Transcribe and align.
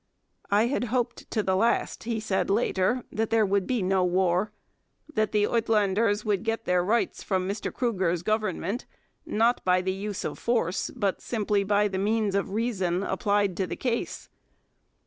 'I 0.49 0.65
had 0.65 0.83
hoped 0.85 1.29
to 1.29 1.43
the 1.43 1.55
last,' 1.55 2.05
he 2.05 2.19
said 2.19 2.49
later, 2.49 3.03
'that 3.11 3.29
there 3.29 3.45
would 3.45 3.67
be 3.67 3.83
no 3.83 4.03
war... 4.03 4.51
that 5.13 5.31
the 5.31 5.43
Uitlanders 5.43 6.25
would 6.25 6.41
get 6.43 6.65
their 6.65 6.83
rights 6.83 7.21
from 7.21 7.47
Mr 7.47 7.71
Kruger's 7.71 8.23
Government, 8.23 8.87
not 9.27 9.63
by 9.63 9.79
the 9.79 9.93
use 9.93 10.23
of 10.23 10.39
force 10.39 10.89
but 10.95 11.21
simply 11.21 11.63
by 11.63 11.87
the 11.87 11.99
means 11.99 12.33
of 12.33 12.49
reason 12.49 13.03
applied 13.03 13.55
to 13.57 13.67
the 13.67 13.75
case.' 13.75 14.27